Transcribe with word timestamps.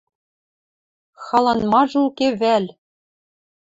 Халан 1.23 1.61
мажы 1.71 1.99
уке 2.07 2.27
вӓл? 2.39 2.65